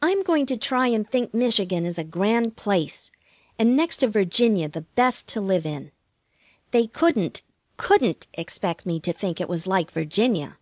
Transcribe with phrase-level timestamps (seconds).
[0.00, 3.10] I'm going to try and think Michigan is a grand place,
[3.58, 5.90] and next to Virginia the best to live in.
[6.70, 7.42] They couldn't,
[7.76, 10.58] couldn't expect me to think it was like Virginia!